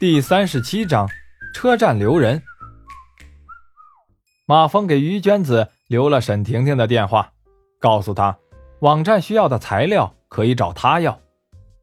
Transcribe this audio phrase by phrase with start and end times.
[0.00, 1.08] 第三十七章，
[1.54, 2.42] 车站留人。
[4.44, 7.30] 马峰给于娟子留了沈婷婷的电话，
[7.80, 8.36] 告诉她
[8.80, 11.16] 网站需要的材料可以找她要。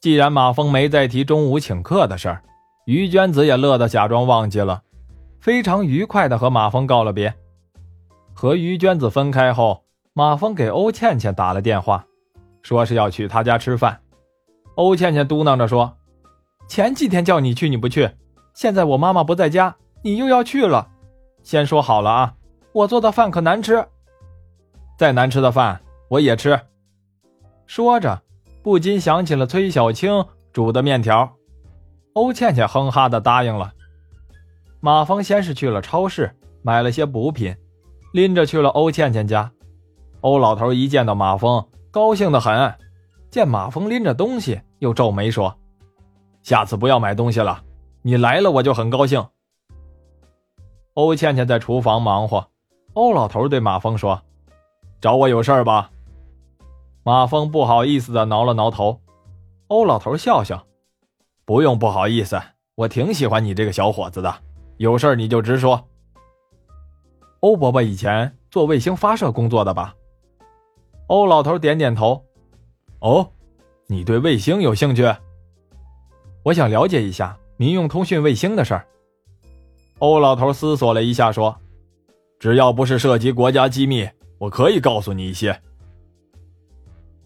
[0.00, 2.42] 既然马峰没再提中午请客的事儿，
[2.86, 4.82] 于娟子也乐得假装忘记了，
[5.40, 7.32] 非常愉快的和马峰告了别。
[8.34, 12.04] 和于娟子分开后，马峰给欧倩倩打了电话，
[12.62, 14.00] 说是要去她家吃饭。
[14.74, 15.96] 欧倩倩嘟囔着说。
[16.68, 18.10] 前几天叫你去你不去，
[18.54, 20.88] 现在我妈妈不在家，你又要去了。
[21.42, 22.34] 先说好了啊，
[22.72, 23.86] 我做的饭可难吃，
[24.96, 26.58] 再难吃的饭我也吃。
[27.66, 28.22] 说着，
[28.62, 31.30] 不禁想起了崔小青煮的面条。
[32.14, 33.72] 欧倩倩哼哈的答应了。
[34.80, 37.56] 马峰先是去了超市买了些补品，
[38.12, 39.50] 拎着去了欧倩倩家。
[40.20, 42.74] 欧老头一见到马峰，高兴的很，
[43.30, 45.58] 见马峰拎着东西，又皱眉说。
[46.42, 47.62] 下次不要买东西了，
[48.02, 49.24] 你来了我就很高兴。
[50.94, 52.48] 欧倩倩在厨房忙活，
[52.94, 54.20] 欧老头对马峰说
[55.00, 55.90] ：“找我有事儿吧？”
[57.04, 59.00] 马峰不好意思的挠了挠头。
[59.68, 60.66] 欧老头笑笑
[61.46, 62.40] ：“不用不好意思，
[62.74, 64.34] 我挺喜欢你这个小伙子的，
[64.76, 65.88] 有事儿你就直说。”
[67.40, 69.94] 欧伯伯以前做卫星发射工作的吧？
[71.06, 72.24] 欧老头点点头。
[73.00, 73.32] 哦，
[73.86, 75.02] 你对卫星有兴趣？
[76.42, 78.84] 我想了解一下民用通讯卫星的事儿。
[79.98, 81.56] 欧老头思索了一下，说
[82.40, 85.56] ：“只要不是涉及国家机密，我可以告诉你一些。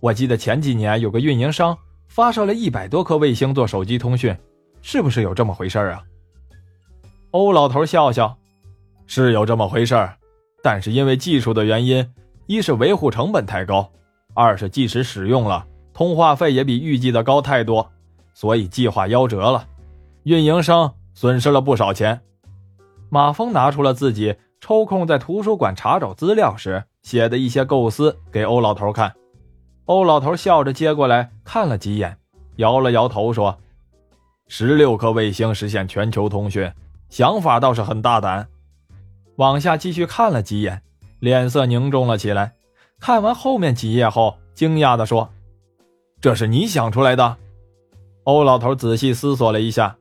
[0.01, 1.77] 我记得前几年有个运营商
[2.09, 4.37] 发射了一百多颗卫星做手机通讯，
[4.83, 6.03] 是不是有这么回事啊？”
[7.33, 8.37] 欧老头笑笑
[9.09, 10.15] ：“是有这么回事儿，
[10.63, 12.07] 但是因为技术的原因，
[12.47, 13.91] 一是维护成本太高，
[14.35, 17.91] 二是即使使用了，通话费也比预计的高太多。”
[18.37, 19.67] 所以计划夭折了，
[20.25, 22.21] 运营商损失了不少钱。
[23.09, 29.15] 马峰拿出了自己抽空在图书馆查找资料时写的一些构思给欧老头看。
[29.87, 32.19] 欧老头笑着接过来看了几眼，
[32.57, 33.59] 摇了摇头说
[34.49, 36.71] ：“十六颗卫星实现全球通讯，
[37.09, 38.47] 想法倒是很大胆。”
[39.37, 40.83] 往下继续看了几眼，
[41.21, 42.53] 脸色凝重了起来。
[43.01, 45.31] 看完后面几页后，惊讶地说
[46.21, 47.35] ：“这是你想出来的？”
[48.27, 49.97] 欧老头仔细思索了一下，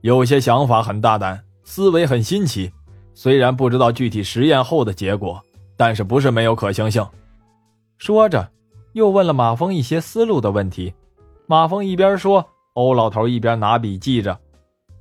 [0.00, 2.72] 有些想法很大胆，思维很新奇。
[3.14, 5.40] 虽然不知道具体实验后的结果，
[5.76, 7.06] 但是不是没有可行性。
[7.96, 8.48] 说着，
[8.92, 10.92] 又问了马峰一些思路的问题。
[11.46, 12.44] 马峰一边说，
[12.74, 14.36] 欧老头一边拿笔记着。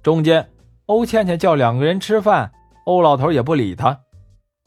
[0.04, 0.48] 中间，
[0.86, 2.52] 欧倩倩叫两个人吃饭，
[2.86, 4.00] 欧老头也不理他。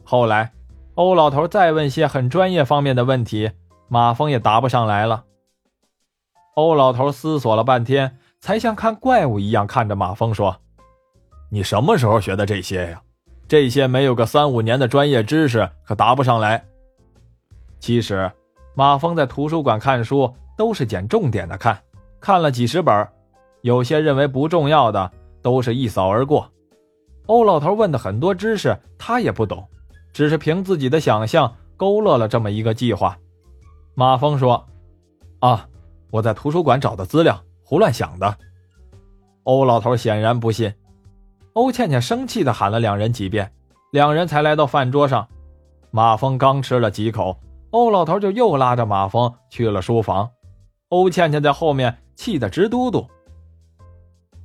[0.02, 0.52] 后来，
[0.97, 3.48] 欧老头再问些很专业方面的问题，
[3.87, 5.22] 马峰也答不上来了。
[6.60, 10.56] 欧老头思索了半天，才像看怪物一样看着马峰说
[11.50, 13.03] ：“你什么时候学的这些呀？
[13.48, 16.65] 这些没有个三五年的专业知识，可答不上来。”
[17.81, 18.31] 其实，
[18.75, 21.78] 马峰在图书馆看书都是捡重点的看，
[22.20, 23.09] 看了几十本，
[23.62, 25.10] 有些认为不重要的
[25.41, 26.47] 都是一扫而过。
[27.26, 29.66] 欧老头问的很多知识他也不懂，
[30.12, 33.16] 只是凭自己的想象勾勒了这么一个计划。
[33.94, 34.66] 马峰说
[35.41, 35.66] ：“啊。”
[36.10, 38.37] 我在图书馆找的资料，胡乱想的。
[39.44, 40.72] 欧老头显然不信。
[41.54, 43.53] 欧倩倩生气的喊了两人几遍，
[43.91, 45.26] 两人才来到饭桌上。
[45.91, 50.31] 马峰刚吃了几口，欧老头就又拉着马峰去了书房。
[50.91, 53.06] 欧倩倩在后面气得直嘟嘟。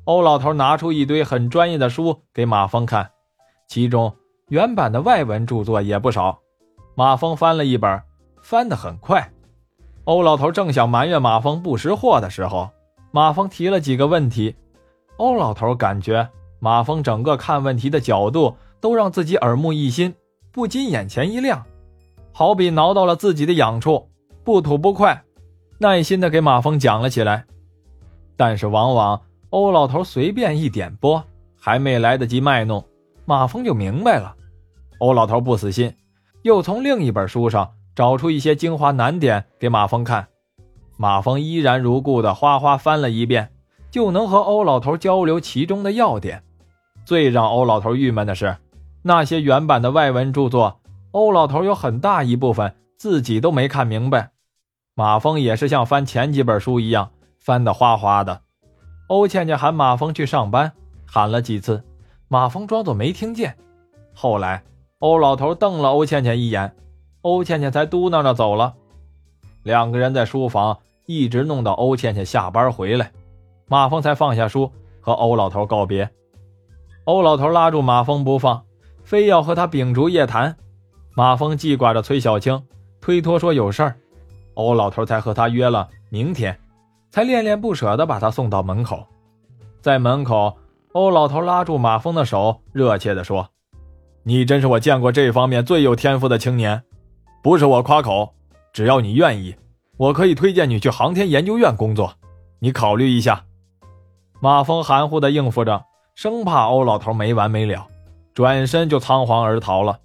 [0.05, 3.09] 欧老头拿出一堆很专业的书给马峰看，
[3.67, 4.15] 其中
[4.49, 6.39] 原版的外文著作也不少。
[6.95, 8.01] 马峰翻了一本，
[8.41, 9.31] 翻得很快。
[10.05, 12.69] 欧老头正想埋怨马峰不识货的时候，
[13.11, 14.55] 马峰提了几个问题。
[15.17, 16.27] 欧老头感觉
[16.59, 20.13] 马峰整个看问题的角度都让自己耳目一新，
[20.51, 21.65] 不禁眼前一亮，
[22.31, 24.07] 好比挠到了自己的痒处，
[24.43, 25.23] 不吐不快，
[25.79, 27.43] 耐心的给马峰讲了起来。
[28.37, 31.23] 但是往往欧老头随便一点拨，
[31.59, 32.85] 还没来得及卖弄，
[33.25, 34.35] 马峰就明白了。
[34.99, 35.91] 欧老头不死心，
[36.43, 37.71] 又从另一本书上。
[37.95, 40.27] 找出一些精华难点给马峰看，
[40.97, 43.49] 马峰依然如故的哗哗翻了一遍，
[43.89, 46.43] 就能和欧老头交流其中的要点。
[47.05, 48.57] 最让欧老头郁闷的是，
[49.03, 50.81] 那些原版的外文著作，
[51.11, 54.31] 欧老头有很大一部分自己都没看明白。
[54.93, 58.41] 马峰也是像翻前几本书一样翻得哗哗的。
[59.07, 60.73] 欧倩倩喊马峰去上班，
[61.05, 61.83] 喊了几次，
[62.27, 63.55] 马峰装作没听见。
[64.13, 64.63] 后来，
[64.99, 66.75] 欧老头瞪了欧倩倩一眼。
[67.25, 68.75] 欧倩倩才嘟囔着走了，
[69.63, 70.77] 两个人在书房
[71.07, 73.11] 一直弄到欧倩倩下班回来，
[73.67, 76.07] 马峰才放下书，和欧老头告别。
[77.05, 78.63] 欧老头拉住马峰不放，
[79.03, 80.55] 非要和他秉烛夜谈。
[81.15, 82.61] 马峰记挂着崔小青，
[83.01, 83.95] 推脱说有事儿。
[84.53, 86.55] 欧老头才和他约了明天，
[87.09, 89.03] 才恋恋不舍地把他送到门口。
[89.81, 90.55] 在门口，
[90.91, 93.49] 欧老头拉住马峰的手，热切地说
[94.21, 96.83] ：“你真是我见过这方面最有天赋的青年，
[97.45, 98.33] 不是我夸口，
[98.73, 99.55] 只要你愿意，
[99.97, 102.11] 我可以推荐你去航天研究院工作。
[102.57, 103.45] 你考虑一下。”
[104.41, 105.85] 马峰含糊的应付着。
[106.15, 107.85] 生怕欧老头没完没了，
[108.33, 109.99] 转身就仓皇而逃了。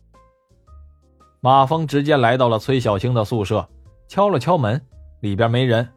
[1.41, 3.67] 马峰直接来到了崔小青的宿舍，
[4.07, 4.79] 敲了敲门，
[5.21, 5.89] 里边没人，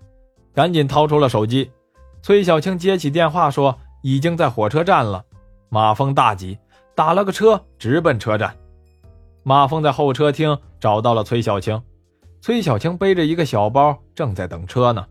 [0.53, 1.69] 赶紧掏出了手机。
[2.21, 5.25] 崔小青接起电话说：“已经在火车站了。”
[5.67, 6.57] 马峰大急，
[6.95, 8.55] 打了个车直奔车站。
[9.43, 11.81] 马峰在候车厅找到了崔小青，
[12.41, 15.05] 崔小青背着一个小包，正在等车呢。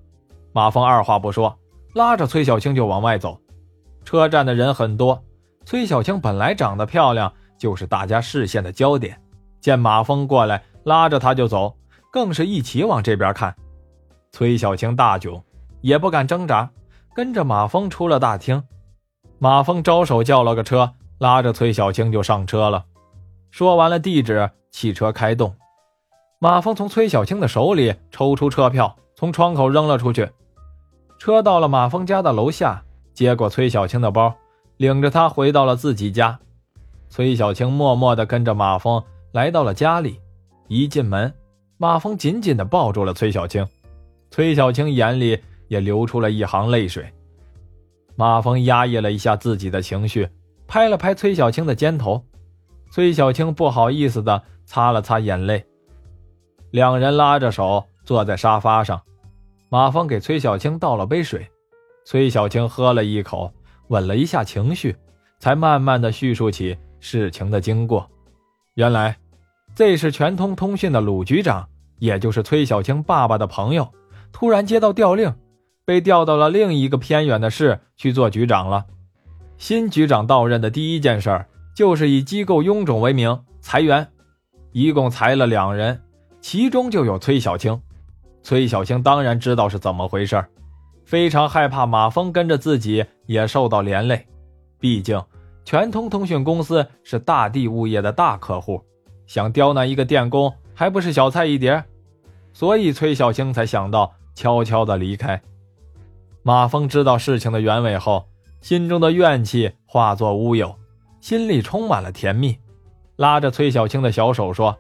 [0.52, 1.54] 马峰二话不说，
[1.94, 3.38] 拉着崔小青就往外走。
[4.04, 5.22] 车站的人很多，
[5.66, 9.20] 崔小青本来长得漂亮，就是大家视线的焦点。
[9.60, 11.76] 见马峰过来，拉着他就走，
[12.10, 13.54] 更是一起往这边看。
[14.32, 15.42] 崔小青大窘，
[15.82, 16.70] 也不敢挣扎，
[17.14, 18.64] 跟着马峰出了大厅。
[19.38, 22.84] 马峰招手叫了个车，拉着崔小青就上车了。
[23.52, 25.54] 说完了地址，汽车开动。
[26.38, 30.26] 马峰从崔小青的手里抽出车票，从窗口扔了出去。
[31.18, 32.82] 车到了马峰家的楼下。
[33.12, 34.34] 接过崔小青的包，
[34.78, 36.40] 领着她回到了自己家。
[37.10, 39.00] 崔小青默默地跟着马峰
[39.32, 40.18] 来到了家里。
[40.66, 41.30] 一进门，
[41.76, 43.68] 马峰紧紧地抱住了崔小青，
[44.30, 45.38] 崔小青眼里
[45.68, 47.06] 也流出了一行泪水。
[48.16, 50.26] 马峰压抑了一下自己的情绪，
[50.66, 52.24] 拍了拍崔小青的肩头。
[52.92, 55.64] 崔小青不好意思地擦了擦眼泪。
[56.72, 59.00] 两人拉着手坐在沙发上，
[59.70, 61.50] 马峰给崔小青倒了杯水。
[62.04, 63.50] 崔小青喝了一口，
[63.88, 64.94] 稳了一下情绪，
[65.38, 68.06] 才慢慢的叙述起事情的经过。
[68.74, 69.16] 原来，
[69.74, 71.66] 这是全通通讯的鲁局长，
[71.98, 73.88] 也就是崔小青爸爸的朋友，
[74.32, 75.34] 突然接到调令，
[75.86, 78.84] 被调到了另一个偏远的市去做局长了。
[79.56, 84.06] 新局长到任的第一件事儿就是以机构臃肿为名裁员，
[84.72, 86.02] 一共裁了两人，
[86.40, 87.80] 其中就有崔小青。
[88.42, 90.44] 崔小青当然知道是怎么回事
[91.04, 94.26] 非常害怕马峰跟着自己也受到连累，
[94.80, 95.22] 毕竟
[95.64, 98.82] 全通通讯公司是大地物业的大客户，
[99.26, 101.84] 想刁难一个电工还不是小菜一碟，
[102.52, 105.40] 所以崔小青才想到悄悄的离开。
[106.42, 108.26] 马峰知道事情的原委后，
[108.60, 110.74] 心中的怨气化作乌有，
[111.22, 112.58] 心里充满了甜蜜，
[113.14, 114.76] 拉着崔小青的小手说：“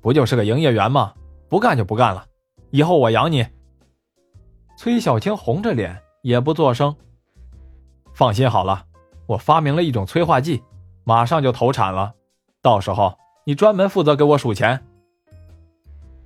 [0.00, 1.12] 不就是个营业员吗？
[1.48, 2.24] 不干就不干了，
[2.70, 3.44] 以后我养你。”
[4.78, 6.94] 崔小青红着脸，也不作声。
[8.14, 8.84] 放心好了，
[9.26, 10.62] 我发明了一种催化剂，
[11.02, 12.14] 马上就投产了。
[12.62, 14.80] 到时候你专门负责给我数钱。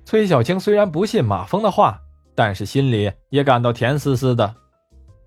[0.05, 1.99] 崔小青虽然不信马峰的话，
[2.35, 4.53] 但是心里也感到甜丝丝的。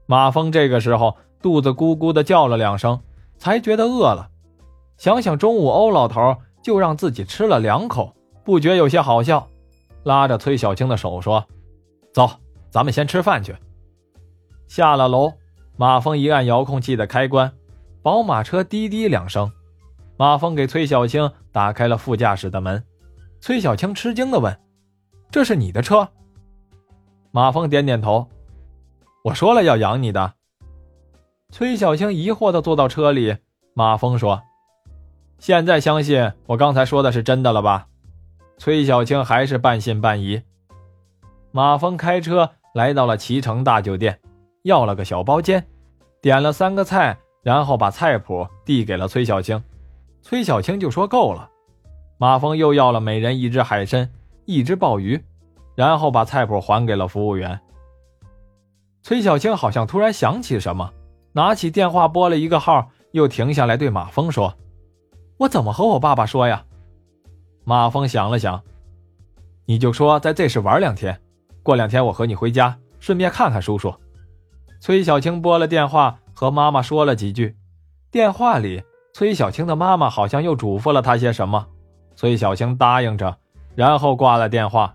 [0.06, 3.00] 马峰这个时候肚子咕咕的叫了两声，
[3.38, 4.30] 才觉得饿了。
[4.96, 8.14] 想想中午欧老头就让自己吃了两口，
[8.44, 9.48] 不觉有些好笑，
[10.02, 11.44] 拉着崔小青的手说
[12.12, 12.30] ：“走。”
[12.74, 13.54] 咱们先吃饭去。
[14.66, 15.32] 下了楼，
[15.76, 17.52] 马峰一按遥控器的开关，
[18.02, 19.48] 宝马车滴滴两声，
[20.16, 22.82] 马峰给崔小青打开了副驾驶的门。
[23.40, 24.58] 崔小青吃惊的问
[25.30, 26.08] ：“这是你的车？”
[27.30, 28.28] 马峰点点头
[29.22, 30.34] ：“我说了要养你的。”
[31.56, 33.36] 崔小青疑惑的坐到车里。
[33.74, 34.42] 马峰说
[35.38, 37.86] ：“现在相信我刚才说的是真的了吧？”
[38.58, 40.42] 崔小青还是半信半疑。
[41.52, 42.50] 马峰开车。
[42.74, 44.18] 来到了脐城大酒店，
[44.64, 45.64] 要了个小包间，
[46.20, 49.62] 点了三个菜，然后把菜谱递给了崔小青。
[50.22, 51.48] 崔小青就说够了。
[52.18, 54.10] 马峰又要了每人一只海参，
[54.44, 55.24] 一只鲍鱼，
[55.76, 57.60] 然后把菜谱还给了服务员。
[59.04, 60.92] 崔小青好像突然想起什么，
[61.34, 64.56] 拿起电话拨了一个号，又停下来对马峰说
[65.38, 66.64] ：“我怎么和我爸爸说呀？”
[67.66, 68.62] 马峰想了想，
[69.66, 71.20] 你就说在这市玩两天。
[71.64, 73.92] 过两天我和你回家，顺便看看叔叔。
[74.80, 77.56] 崔小青拨了电话，和妈妈说了几句。
[78.12, 81.66] 电话里，崔小青的妈妈好像又嘱咐了她些什么。
[82.14, 83.36] 崔小青答应着，
[83.74, 84.94] 然后挂了电话。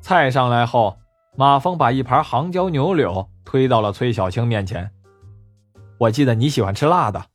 [0.00, 0.96] 菜上来后，
[1.36, 4.88] 马峰把一盘杭椒牛柳推到了崔小青面前。
[6.02, 7.26] 我记得你喜欢吃辣的。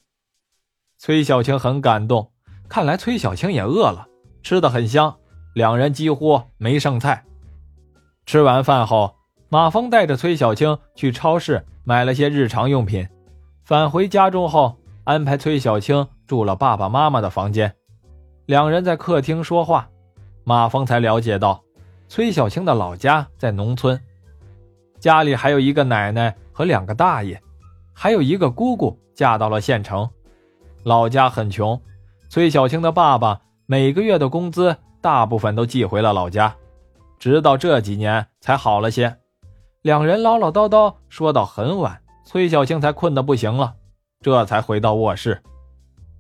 [0.98, 2.32] 崔小青很感动，
[2.68, 4.08] 看来崔小青也饿了，
[4.44, 5.16] 吃的很香。
[5.54, 7.24] 两人几乎没剩菜。
[8.26, 9.16] 吃完饭后，
[9.48, 13.08] 马峰带着崔小青去超市买了些日常用品，
[13.64, 17.74] 返回家中后，安排崔小青住了爸爸妈妈的房间。
[18.48, 19.90] 两人在客厅说话，
[20.44, 21.64] 马峰才了解到，
[22.10, 23.98] 崔小青的老家在农村，
[25.00, 27.42] 家里还有一个奶奶和两个大爷，
[28.00, 30.08] 还有一个姑姑嫁到了县城。
[30.84, 31.82] 老家很穷，
[32.30, 36.56] 崔小青的爸爸每个月的工资大部分都寄回了老家，
[37.18, 39.18] 直到这几年才好了些。
[39.82, 43.74] 两人唠唠叨叨说到很晚，崔小青才困得不行了，
[44.22, 45.42] 这才回到卧室，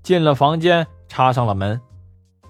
[0.01, 1.79] 进了房间，插上了门。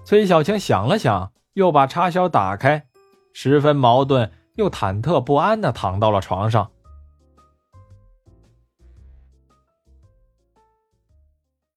[0.06, 2.86] 崔小青想了想，又把插销打开，
[3.34, 6.70] 十分矛盾又忐忑不安地躺到了床上。